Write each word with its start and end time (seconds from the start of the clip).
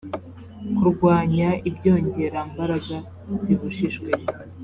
kurwanya 0.77 1.49
ibyongerambaraga 1.69 2.97
bibujijwe 3.45 4.09